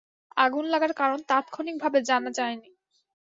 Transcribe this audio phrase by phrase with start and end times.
[0.37, 2.69] আগুন লাগার কারণ তাৎক্ষণিকভাবে জানা যায়নি।